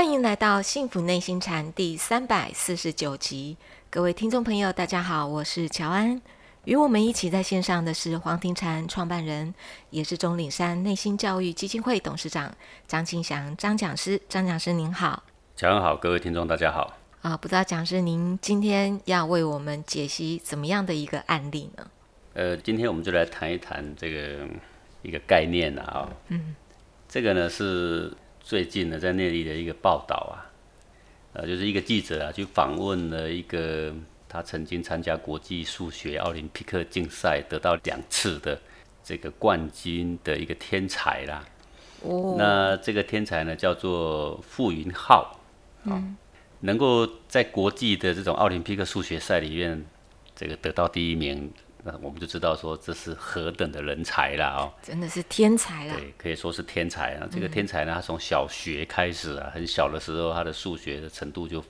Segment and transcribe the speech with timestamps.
[0.00, 3.58] 欢迎来到《幸福内心禅》第三百四十九集，
[3.90, 6.18] 各位听众朋友，大家好，我是乔安。
[6.64, 9.54] 与我们一起在线上的是黄庭禅创办人，
[9.90, 12.50] 也是钟岭山内心教育基金会董事长
[12.88, 14.18] 张庆祥张讲师。
[14.26, 15.22] 张讲师您好，
[15.54, 16.96] 乔安好，各位听众大家好。
[17.20, 21.86] 啊，不知道讲师您今天要为我们解析怎么样的一个案例呢？
[22.32, 24.48] 呃，今天我们就来谈一谈这个
[25.02, 26.08] 一个概念啊。
[26.28, 26.56] 嗯，
[27.06, 28.10] 这个呢是
[28.50, 30.50] 最近呢在内地的一个报道啊，
[31.34, 33.94] 呃，就是一个记者啊去访问了一个。
[34.28, 38.60] 他曾经参加国际数学奥林匹克竞赛，得到两次的
[39.04, 41.44] 这个冠军的一个天才啦。
[42.02, 42.34] 哦。
[42.36, 45.40] 那这个天才呢，叫做傅云浩。
[45.84, 46.16] 嗯。
[46.60, 49.84] 能够在国际的这种奥林匹克数学赛里面，
[50.34, 51.52] 这个得到第一名，
[51.84, 54.72] 那我们就知道说这是何等的人才了哦。
[54.82, 55.94] 真的是天才了。
[55.94, 57.28] 对，可以说是天才啊。
[57.30, 61.64] 这个天才呢，他从小学开始啊，很小的时候，他的数学的程度就。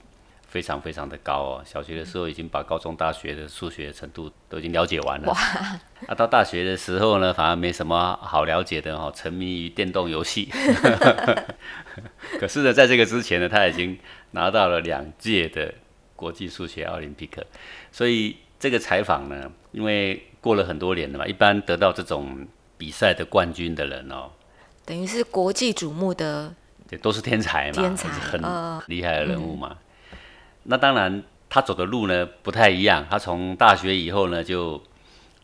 [0.50, 5.28] 非常非常的高哦，小学的时候已经把高中、大学的数学程度都已经了解完了。
[5.28, 5.38] 哇！
[6.08, 10.50] 啊，到大学的时候呢，反而没什么好了解的哦，沉迷于电动游戏。
[12.40, 13.96] 可是呢，在这个之前呢，他已经
[14.32, 15.72] 拿到了两届的
[16.16, 17.46] 国际数学奥林匹克。
[17.92, 24.30] 所以这个采访呢，因为过了很多年了嘛，一般得到这种比赛的冠军的人哦，
[24.84, 26.54] 等于是国际瞩目的，
[26.86, 28.40] 对，都是天才嘛，天才很
[28.86, 29.78] 厉害的人物嘛。
[30.64, 33.06] 那当然，他走的路呢不太一样。
[33.08, 34.82] 他从大学以后呢，就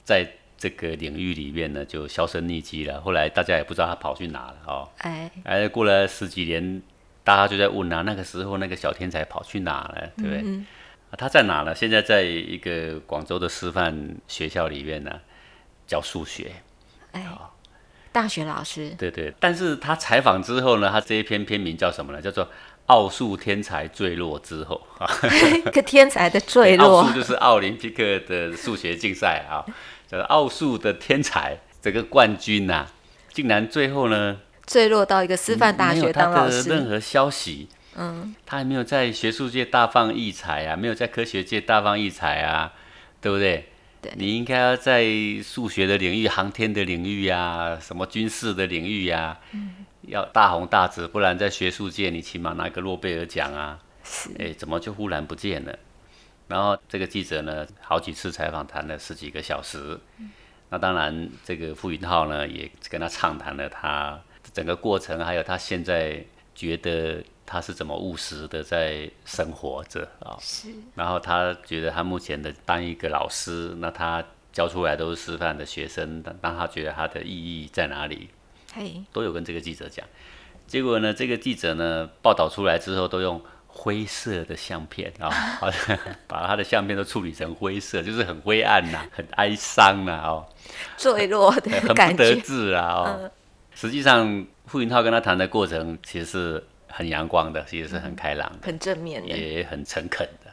[0.04, 0.28] 在
[0.58, 3.00] 这个领域里面呢就销声匿迹了。
[3.00, 4.88] 后来大家也不知道他跑去哪了哦。
[4.98, 6.82] 哎，哎，过了十几年，
[7.24, 10.38] 大家就在问啊，那个时候那个小天才跑去哪了，对不对？
[10.38, 10.66] 啊，
[11.16, 11.74] 他在哪呢？
[11.74, 15.10] 现在在一个广州的师范学校里面呢
[15.86, 16.52] 教数学。
[17.12, 17.26] 哎，
[18.12, 18.94] 大学老师。
[18.98, 22.20] 对对，但是他采访之后呢，他这一篇篇名叫什么呢？
[22.20, 22.48] 叫做。
[22.86, 25.10] 奥数天才坠落之后啊，
[25.66, 27.00] 一个天才的坠落。
[27.00, 29.66] 奥数就是奥林匹克的数学竞赛啊，
[30.08, 32.86] 这奥数的天才这个冠军呐，
[33.32, 36.68] 竟然最后呢坠落到一个师范大学当老师。
[36.70, 42.72] 任何消息，嗯，他还没有在学术界大放异彩啊，没有在科学界大放异彩啊，
[43.20, 43.66] 对不对？
[44.00, 45.04] 对，你应该要在
[45.42, 49.86] 数学的领域、航天的领域呀，什么军事的领域呀，嗯。
[50.02, 53.76] 要大红大紫，不然在学术界你起码拿个诺贝尔奖啊！
[54.04, 55.76] 是哎，怎么就忽然不见了？
[56.46, 59.98] 然后这个记者呢，好几次采访谈了十几个小时。
[60.68, 64.16] 那当然，这个傅云浩呢，也跟他畅谈了他
[64.52, 66.24] 整个过程，还有他现在
[66.54, 70.36] 觉得他是怎么务实的在生活着啊。
[70.40, 70.68] 是。
[70.94, 78.28] 然后他觉得他目前的当一个老师，那他教出来都是师范的学生，但他觉得他的意义在哪里？
[79.10, 80.06] 都有跟这个记者讲，
[80.66, 90.46] 结果呢，这个记者呢报道出来之后，都用灰色的相片啊， 好像把他的相片都处理成灰色，就是很灰暗呐， 很哀伤呐，哦，
[90.98, 93.30] 坠落的很不得志啊，哦，
[93.74, 96.64] 实际上傅云涛跟他谈的过程其实是
[96.96, 100.50] 很阳光的，其实是很开朗的，很正面的，也很诚恳的。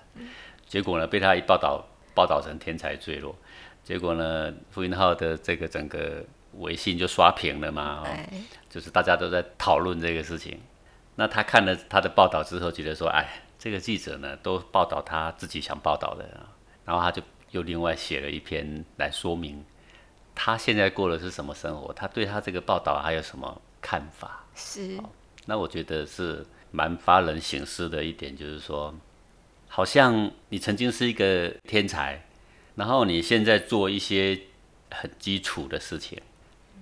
[0.68, 3.36] 结果呢，被他一报道报道成天才坠落，
[3.84, 6.24] 结果呢，傅云浩的这个整个。
[6.59, 8.08] 微信就刷屏了嘛，哦，
[8.70, 10.59] 就是大家都在讨论这个事情。
[11.16, 13.28] 那他看了他的报道之后，觉得说，哎，
[13.58, 16.30] 这个记者呢，都报道他自己想报道的，
[16.86, 19.66] 然后他就又另外写了一篇来说明
[20.36, 24.46] 他现在过的是什么生活，他对他这个报道还有什么看法？
[24.53, 25.00] 是。
[25.46, 28.94] 那我觉得是蛮发人省思的一点，就是说，
[29.68, 32.26] 好像你曾经是一个天才，
[32.76, 34.40] 然后你现在做一些
[34.92, 36.22] 很基础的事情。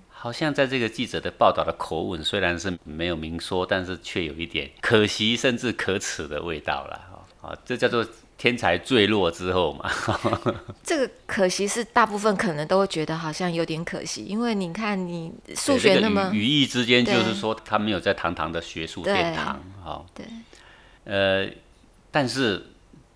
[0.08, 7.26] 好像在这个记者的报道的口吻，虽然是没有明说，但是却有一点可惜甚至可耻的味道了。
[7.40, 8.06] 啊，这叫做
[8.42, 9.88] 天才坠落之后嘛。
[10.82, 19.62] 这个可惜是大部分可能都会觉得好像有点可惜，因为你看你数学那么语义之间就是说他没有在堂堂的学术殿堂。
[19.84, 20.26] 哈，对。
[21.04, 21.48] 呃，
[22.10, 22.66] 但是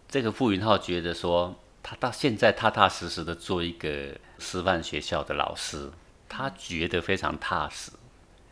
[0.08, 5.90] 这个傅云浩觉得说，他到现在踏踏实实的做一个师范学校的老师。
[6.28, 7.92] 他觉得非常踏实，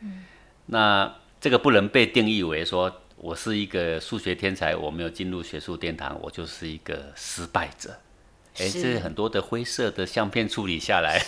[0.00, 0.24] 嗯，
[0.66, 7.98] 那这个不能被定义为说我是一个数学天才，我没有进入学术殿堂，我就是一个失败者。
[8.58, 11.18] 哎，这很多的灰色的相片处理下来，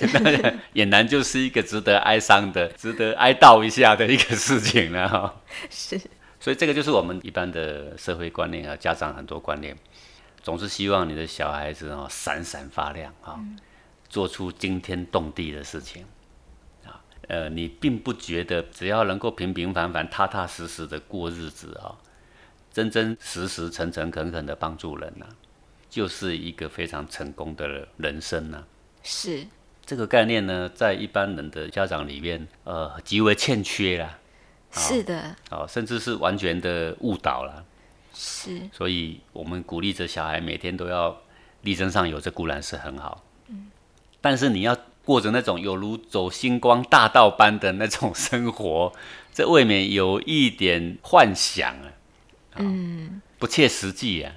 [0.74, 5.40] 俨然 就是一个值得哀伤的、值得哀悼一下的一个事情了哈。
[5.70, 5.98] 是，
[6.38, 9.74] 所以这个就是我们一般的社会观念啊，家长很多观念，
[10.42, 13.40] 总是希望你的小孩子哦闪闪发亮啊，
[14.10, 16.04] 做出惊天动地的事情。
[17.28, 21.96] 呃，你并不觉得只要能够平平凡凡、踏踏实实的过日子啊，
[22.72, 25.26] 真真实实、诚诚恳恳的帮助人呐，
[25.90, 28.64] 就是一个非常成功的人生呐。
[29.02, 29.46] 是
[29.84, 34.18] 这个概念呢，在一般人的家长里面，呃，极为欠缺啦。
[34.72, 37.64] 是的，哦，甚至是完全的误导了。
[38.12, 41.16] 是，所以我们鼓励着小孩每天都要
[41.62, 43.24] 力争上游，这固然是很好。
[43.48, 43.70] 嗯，
[44.20, 44.76] 但是你要
[45.06, 48.92] 过着那种有如走星光大道般的那种生活，
[49.32, 51.86] 这未免有一点幻想啊。
[52.56, 54.32] 嗯，不切实际呀。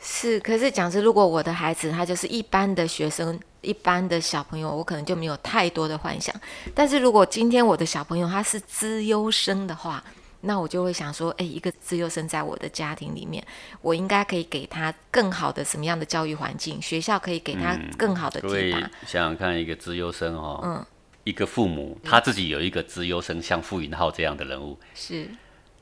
[0.00, 6.34] 是，可是讲是，如果我的孩子他就是一般的学生，一般的小朋友，我可能就没有太多的幻想。
[6.74, 10.02] 但是如果今天我的小朋友他是资优生的话，
[10.44, 13.44] 那我就会想说，哎，一个资优生在我的家庭里面，
[13.80, 16.80] 我应该可以给他更好的什么样的教育环境？
[16.80, 18.78] 学校可以给他更好的提拔。
[19.06, 20.86] 想想看，一个资优生哦，嗯，
[21.24, 25.28] 一个父母他自己有一个资优生，像傅云浩这样的人物，是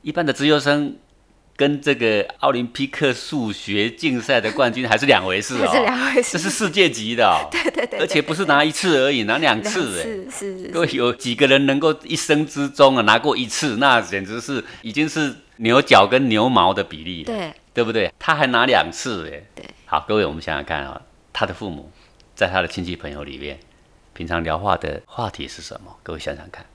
[0.02, 0.96] 一般的资优生。
[1.56, 10.00] 跟这个奥林匹克数学竞赛的冠军还是两回事哦，是两回事，这是世界级的哦， 对对对，而且不是拿一次而已，拿两次。
[10.00, 17.52] 哎，是是，各位有几个人能够一生之中啊拿过一次，那简直是已经是牛角跟牛毛的比例了，对。
[17.74, 18.12] 对不对？
[18.18, 21.00] 他还拿两次哎，对，好，各位我们想想看啊，
[21.32, 21.90] 他的父母
[22.34, 23.58] 在他的亲戚朋友里面，
[24.12, 25.96] 平常聊话的话题是什么？
[26.02, 26.66] 各位想想看，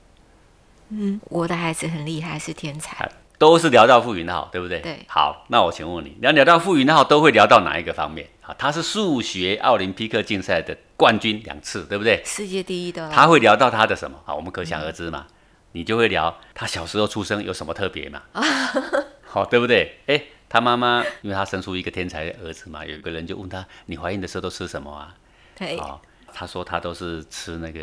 [0.89, 3.07] 嗯，我的孩子很厉害，是天才。
[3.37, 4.79] 都是聊到傅云浩，对不对？
[4.79, 4.99] 对。
[5.07, 8.27] 好，那我请问你，聊聊到傅云浩，都会聊到哪一个方面？
[8.41, 12.21] 啊，他是数学奥林匹克竞赛的冠军两次，对不对？
[12.25, 13.09] 世界第一的。
[13.11, 14.19] 他会聊到他的什么？
[14.25, 15.27] 好，我们可想而知嘛。
[15.73, 18.23] 你就会聊他小时候出生有什么特别嘛？
[19.27, 19.99] 好，对不对？
[20.07, 25.13] 哎，他妈妈因为他生出一个天才的儿子嘛，有一个人就问他：你怀孕的时候都吃什么啊？
[25.55, 25.77] 对。
[25.77, 26.01] 好，
[26.33, 27.79] 他说他都是吃那个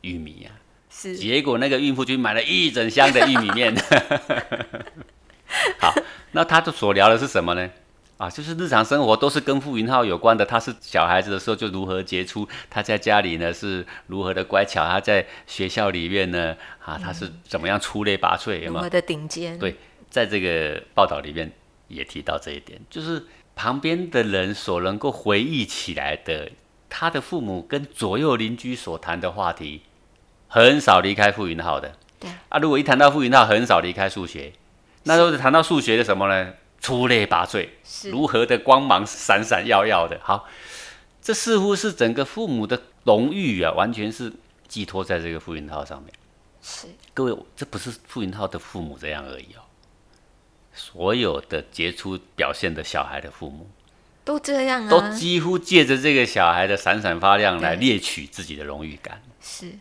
[0.00, 0.50] 玉米呀。
[0.96, 3.74] 是，结果那个孕妇去买了一整箱的玉米面。
[5.80, 5.92] 好，
[6.32, 7.68] 那他的所聊的是什么呢？
[8.16, 10.46] 啊，就是日常生活都是跟傅云浩有关的。
[10.46, 19.58] 他是小孩子的时候就如何杰出，他在家里呢是如何的乖巧，他在学校里面呢啊他是怎么样出类拔萃，如何的顶尖。
[19.58, 19.74] 对，
[20.08, 21.50] 在这个报道里面
[21.88, 23.26] 也提到这一点，就是
[23.56, 26.52] 旁边的人所能够回忆起来的，
[26.88, 29.82] 他的父母跟左右邻居所谈的话题。
[30.54, 32.60] 很少离开傅云浩的，对啊。
[32.60, 34.52] 如果一谈到傅云浩，很少离开数学，
[35.02, 36.52] 那都是谈到数学的什么呢？
[36.80, 37.70] 出类拔萃，
[38.12, 40.20] 如何的光芒闪闪耀耀的。
[40.22, 40.48] 好，
[41.20, 44.32] 这似乎是整个父母的荣誉啊，完全是
[44.68, 46.12] 寄托在这个傅云浩上面。
[46.62, 49.66] 是，各位，这不是傅云浩的父母这样而已哦。
[50.72, 53.68] 所有的杰出表现的小孩的父母
[54.24, 59.20] 都这样啊，都几乎借着这个小孩的闪闪发亮来猎取自己的荣誉感。
[59.42, 59.72] 是。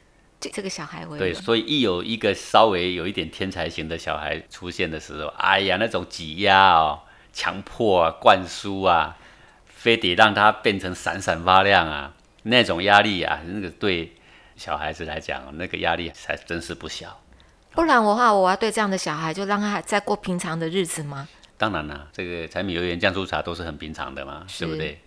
[0.52, 7.02] 这个小孩为对，所以一有一个稍微有一点天才型的小孩出现的时候，哎呀，那种挤压哦、
[7.32, 9.18] 强迫啊、灌输啊，
[9.66, 12.14] 非得让他变成闪闪发亮啊，
[12.44, 14.14] 那种压力啊，那个对
[14.56, 17.20] 小孩子来讲，那个压力才真是不小。
[17.72, 21.28] 不然的话，我要对这样的小孩就让他再过平常的日子吗？
[21.58, 25.00] 当然了，这个柴米油盐酱醋茶都是很平常的嘛，对不对？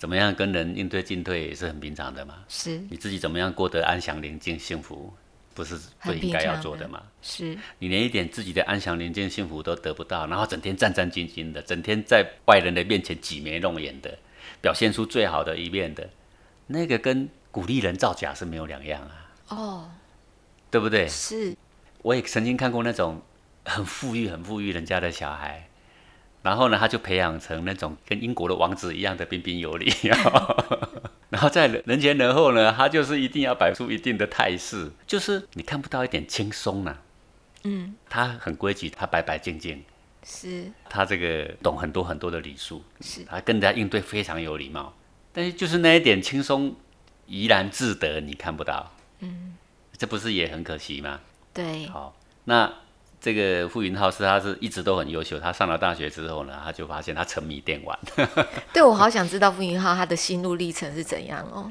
[0.00, 2.36] 怎么样跟人应对进退也是很平常的嘛。
[2.48, 5.12] 是，你自己怎么样过得安详宁静幸福，
[5.52, 7.02] 不是最应该要做的吗？
[7.20, 14.18] 是，你连一点自己的安详宁静幸福都得不到，然后整天战战兢兢的，整天在外人的面前挤眉弄眼的，
[14.62, 16.08] 表现出最好的一面的，
[16.66, 19.30] 那个跟鼓励人造假是没有两样啊。
[19.48, 19.90] 哦，
[20.70, 21.06] 对不对？
[21.08, 21.54] 是，
[22.00, 23.20] 我也曾经看过那种
[23.66, 25.68] 很富裕、很富裕人家的小孩。
[26.42, 29.92] 然后呢，他就培养成那种跟英国的王子一样的彬彬有礼，
[31.28, 36.96] 然后在人前人后呢，他就是一定要摆出一定的态势，就是你看不到一点轻松呐。
[37.64, 39.84] 嗯，他很规矩，他白白净净，
[40.24, 40.72] 是。
[40.88, 43.22] 他这个懂很多很多的礼数，是。
[43.24, 44.94] 他跟人家应对非常有礼貌，
[45.32, 46.74] 但是就是那一点轻松
[47.26, 48.90] 怡然自得，你看不到。
[49.18, 49.54] 嗯，
[49.98, 51.20] 这不是也很可惜吗？
[51.52, 51.86] 对。
[51.88, 52.72] 好，那。
[53.20, 55.38] 这个傅云浩是，他是一直都很优秀。
[55.38, 57.98] 他上了大学之后呢，他就发现他沉迷电玩。
[58.72, 61.70] 对，我好想知道傅云浩他的心路历程是怎样哦。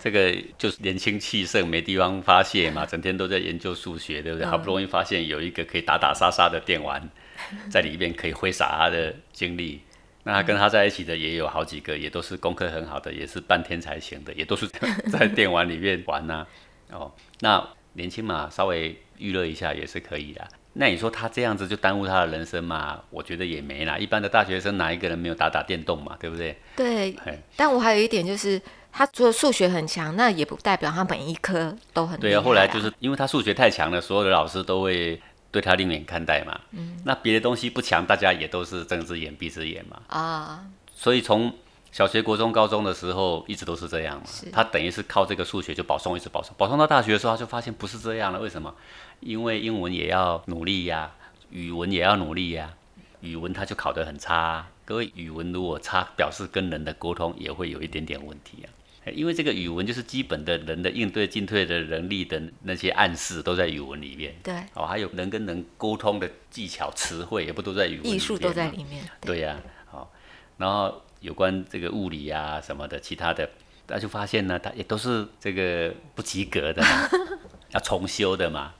[0.00, 4.46] 这个就是年轻气盛，没地方发泄嘛，整天都在研究数学，对不对？
[4.46, 7.08] 好不容易发现有一个可以打打杀杀的电玩，
[7.70, 9.82] 在里面可以挥洒他的精力。
[10.24, 14.68] 那跟他在一起的也有好几个，也都是功课很好的，也是半天才型的，也都是
[15.10, 16.46] 在电玩里面玩呐。
[16.90, 20.46] 哦，那年轻嘛，稍微娱乐一下也是可以的。
[20.80, 23.00] 那你说他这样子就耽误他的人生嘛？
[23.10, 23.98] 我觉得也没啦。
[23.98, 26.56] 一般的大学生哪一个人没有打打电动嘛，对不对？
[26.76, 27.16] 对。
[27.56, 32.40] 但我还有一点就是，他除了数学很强，那也不代表他每一科都很对啊。
[32.40, 35.20] 后来就是因为他数学太强了，所有的老师都会
[35.50, 36.56] 对他另眼看待嘛。
[36.70, 40.00] 嗯，那别的东西不强，大家也都是睁只眼闭只眼嘛。
[40.06, 41.52] 啊，所以从
[41.90, 44.24] 小学、国中、高中的时候，一直都是这样嘛。
[44.52, 48.38] 他等于是靠这个数学就保送，一直保送，保送到大学的时候，他就发现不是这样了。
[48.38, 48.72] 为什么？
[49.20, 51.12] 因为英文也要努力呀，
[51.50, 52.74] 语文也要努力呀。
[53.20, 54.66] 语文他就考得很差。
[54.84, 58.68] 各位，语文如果差，表示跟人的沟通也会有一点点问题啊。
[59.12, 64.34] 因为这个语文就是基本的人的应对进退的能力的那些暗示都在语文里面。
[64.42, 64.54] 对。
[64.74, 68.16] 哦，还有人跟人沟通的技巧、词汇也不都在语文里面。
[68.16, 69.04] 艺术都在里面。
[69.20, 69.60] 对呀。
[69.86, 70.12] 好，
[70.56, 71.02] 然后。
[71.20, 73.50] 有关这个物理啊什么的，其他的，
[73.88, 76.80] 他就发现呢，他也都是这个不及格的，
[77.74, 78.72] 要重修的嘛。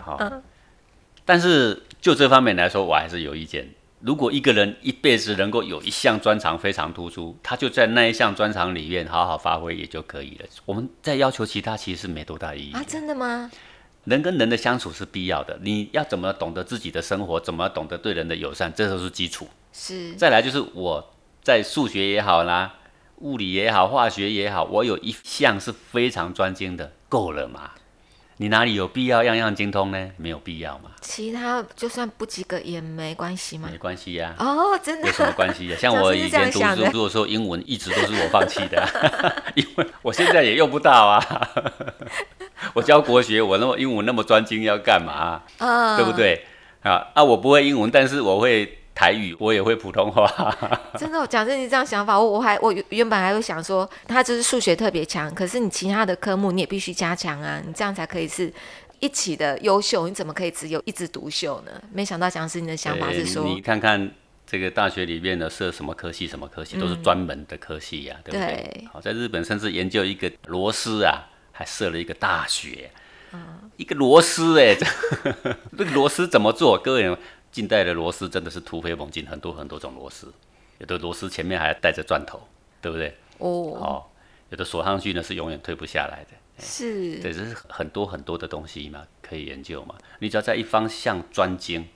[0.00, 0.18] 好，
[1.24, 3.68] 但是就这方面来说，我还是有意见。
[4.00, 10.46] 如果一个人一辈子能够有一项专长非常突出，他就在那一项专长里面好好发挥也就可以了。
[10.64, 12.82] 我们在要求其他，其实是没多大意义啊。
[12.86, 13.50] 真的吗？
[14.04, 19.48] 人跟人的相处是必要的，你要怎么懂得自己的生活，怎么懂得对人的友善，这都是基础。
[19.72, 20.14] 是。
[20.14, 21.14] 再来就是我。
[21.40, 22.74] 在数学也好啦，
[23.18, 27.70] 物理也好，化学也好，我有一项是非常专精的，够了嘛？
[28.40, 30.10] 你哪里有必要样样精通呢？
[30.16, 30.90] 没有必要嘛。
[31.00, 33.68] 其他就算不及格也没关系嘛？
[33.70, 34.34] 没关系呀。
[34.38, 35.08] 哦，真的？
[35.08, 35.76] 有什么关系呀？
[35.80, 38.88] 像我以前读书，如果说英文一直都是我放弃的，
[39.56, 41.48] 因为我现在也用不到啊。
[42.74, 45.42] 我教国学，我那么英文那么专精，要干嘛？
[45.58, 46.44] 啊，对不对？
[46.82, 48.77] 啊啊，我不会英文，但是我会。
[48.98, 50.28] 台语我也会普通话，
[50.98, 58.52] 真的讲真，你这样想法，我我还我原本还会想说，他就是数学特别强，可是你其他的科目你也必须加强啊，你这样才可以是
[58.98, 61.70] 一起的优秀，你怎么可以只有一枝独秀呢？
[61.92, 64.10] 没想到蒋师你的想法是说，你看看
[64.44, 68.88] 这个大学里面的设什么科系，什么科系都是专门的科系呀，对不对？
[68.92, 72.90] 好，在日本甚至研究一个螺丝啊，还设了一个大学，
[73.76, 74.74] 一个螺丝哎，
[75.78, 76.76] 这个螺丝怎么做？
[76.76, 77.16] 各位。
[77.50, 80.32] 近代的螺丝真的是突飞猛进，很多很多种螺丝，
[80.78, 82.40] 有的螺丝前面还带着钻头，
[82.80, 83.16] 对不对？
[83.38, 84.12] 哦，好，
[84.50, 86.36] 有的锁上去呢是永远退不下来的。
[86.60, 89.94] 是，这是很多很多的东西嘛，可以研究嘛。
[90.18, 91.86] 你只要在一方向专精，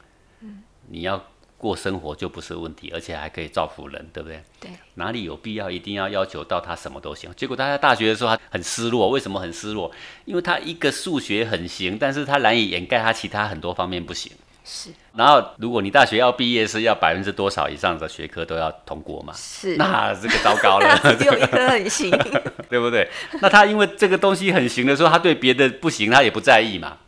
[0.40, 1.24] 嗯，你要
[1.58, 4.42] 过生活就不是问题，而且还可以造福人，对不对？
[4.60, 4.70] 对。
[4.94, 7.32] 哪里有必要一定要要求到他什么都行？
[7.36, 9.90] 结果他在大学的时候他很失落，为什么很失落？
[10.24, 14.32] 因为他一个数学很行，但是他难以掩盖他其他很多方面不行。
[14.64, 19.32] 是，然后如果你大学要毕业是要百分之多少以上的学科都要通过嘛？
[19.36, 22.10] 是，那这个糟糕了， 只有一科很行，
[22.70, 23.08] 对不对？
[23.40, 26.98] 那他因为这个东西很行的时候，他对别的不行他也不在意嘛。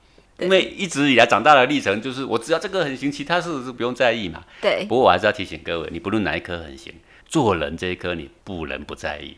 [0.41, 4.43] 因为一直以来长大的历程就是，我只要这个很行，其他事是不用在意嘛。
[4.61, 4.85] 对。
[4.89, 6.93] 不过我还是要提醒各位，你不论哪一科很行，
[7.25, 9.37] 做人这一科你不能不在意。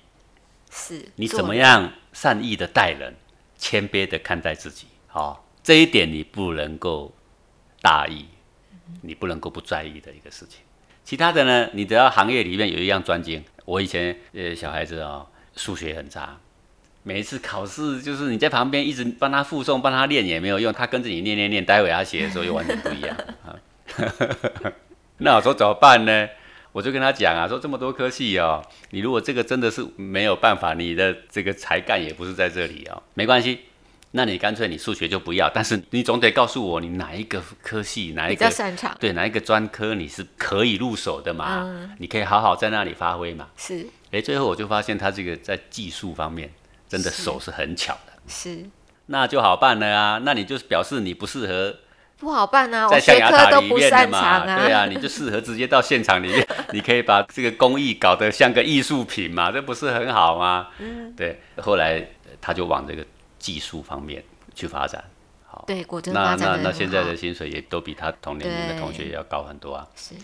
[0.70, 1.04] 是。
[1.16, 3.14] 你怎么样善意的待人，
[3.58, 7.12] 谦卑的看待自己，好，这一点你不能够。
[7.86, 8.24] 大意，
[9.02, 10.58] 你不能够不在意的一个事情。
[11.04, 13.44] 其他的呢，你只要行业里面有一样专精。
[13.64, 15.24] 我以前呃小孩子哦，
[15.54, 16.36] 数学很差，
[17.04, 23.16] 每一次考试就是你在旁边一直帮他附送、帮他练也没有用，他跟着你念念念，待会他写的时候又完全不一样。
[25.18, 26.28] 那我说怎么办呢？
[26.72, 33.60] 我就跟他讲啊，说这么多科系哦，你如果这个真的是没有办法，你的这个才干也不是在这里哦，没关系。
[34.16, 41.87] 那你干脆你数学就不要，但是你总得告诉我你哪一个科系哪一个比较擅长，对哪一个专科你是可以入手的嘛？
[41.99, 43.49] 你可以好好在那里发挥嘛？
[43.58, 43.87] 是。
[44.11, 46.50] 哎，最后我就发现他这个在技术方面
[46.88, 48.12] 真的手是很巧的。
[48.26, 48.64] 是。
[49.06, 51.76] 那就好办了啊，那你就表示你不适合。
[52.18, 60.68] 不好办啊，在象牙塔里面的嘛，对啊，你就适合直接到现场里面，你可以把这个工艺搞得像个艺术品嘛，这不是很好吗？
[60.78, 61.12] 嗯。
[61.14, 62.02] 对，后来
[62.40, 63.04] 他就往这个。
[63.46, 64.24] 技术方面
[64.56, 65.04] 去发展，
[65.46, 69.86] 好，对，果真那那那现在的薪水也都比他同年龄的同学要高很多啊。
[69.94, 70.16] 是，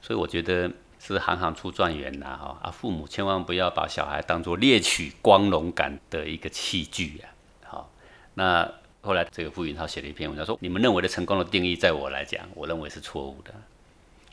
[0.00, 0.70] 所以我觉得
[1.00, 7.26] 是行行出状元呐，哈啊，父母千万不要把小孩当做猎取光荣感的一个器具啊。
[7.64, 7.90] 好，
[8.34, 13.52] 那后来这个傅云涛写了一篇文章说，你们认为的成功的定义，在我来讲，我认为是错误的。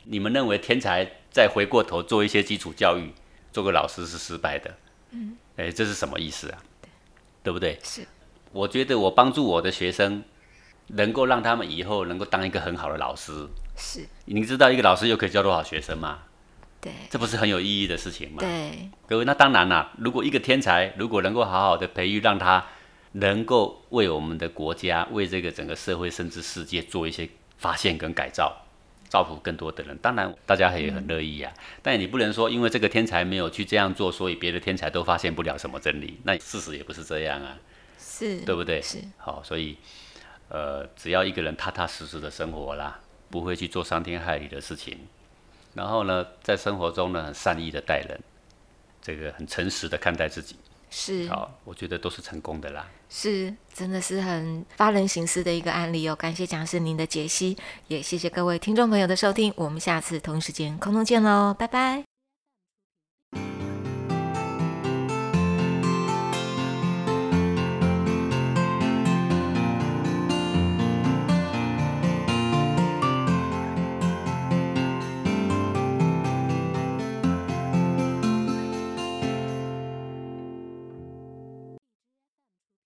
[0.04, 3.12] 你们认为天才再回过头做一些基础教育，
[3.52, 4.72] 做个老师是失败的。
[5.10, 6.62] 嗯，哎，这是什么意思啊？
[6.82, 6.90] 对
[7.42, 7.76] 对不对？
[7.82, 8.06] 是。
[8.56, 10.24] 我觉得我帮助我的学生，
[10.86, 13.46] 能够让他们以后能够当一个很好的老师。
[13.76, 16.20] 是，你知道一个老师又可以教多少学生吗？
[16.80, 18.38] 对，这不是很有意义的事情吗？
[18.40, 19.92] 对，各位，那当然啦。
[19.98, 22.64] 如果一个天才，如果能够好好的培育，让他
[23.12, 28.64] 能够为我们的国家、为这个整个社会甚至世界做一些发现跟改造，
[29.06, 31.52] 造福更多的人，当然大家也很乐意呀。
[31.82, 36.20] 但你不能说，因为这个天才没有去这样做，所以别的天才都发现不了什么真理。
[36.24, 37.58] 那事实也不是这样啊。
[38.16, 38.80] 是，对不对？
[38.80, 39.76] 是，好，所以，
[40.48, 42.98] 呃，只要一个人踏踏实实的生活啦，
[43.30, 44.98] 不会去做伤天害理的事情，
[45.74, 48.18] 然后呢，在生活中呢，很善意的待人，
[49.02, 50.56] 这个很诚实的看待自己，
[50.90, 52.88] 是好，我觉得都是成功的啦。
[53.10, 56.16] 是，真的是很发人省思的一个案例哦。
[56.16, 57.56] 感谢讲师您的解析，
[57.88, 62.15] 也谢谢各位听众朋友的收听，我们下次同一时间空中见喽，拜拜。